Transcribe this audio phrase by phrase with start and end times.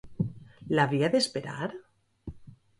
[0.79, 1.71] L'havia d'esperar?